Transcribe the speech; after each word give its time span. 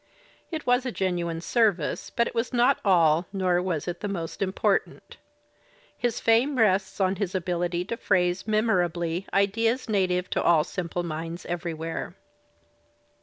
It 0.49 0.65
was 0.65 0.83
a 0.83 0.91
genuine 0.91 1.41
service, 1.41 2.09
but 2.09 2.25
it 2.25 2.33
was 2.33 2.51
not 2.51 2.79
all 2.83 3.27
nor 3.31 3.61
was 3.61 3.87
it 3.87 3.99
the 3.99 4.07
most 4.07 4.41
important. 4.41 5.17
His 5.95 6.19
fame 6.19 6.57
rests 6.57 6.99
on 6.99 7.17
his 7.17 7.35
ability 7.35 7.85
to 7.85 7.97
phrase 7.97 8.47
memorably 8.47 9.27
ideas 9.31 9.87
native 9.87 10.27
to 10.31 10.41
all 10.41 10.63
simple 10.63 11.03
minds 11.03 11.45
everywhere. 11.45 12.15